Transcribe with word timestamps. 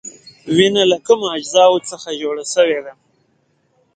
وینه 0.55 0.83
له 0.91 0.97
کومو 1.05 1.25
اجزاوو 1.37 1.85
څخه 1.89 2.09
جوړه 2.21 2.43
شوې 2.53 2.79
ده؟ 2.85 2.93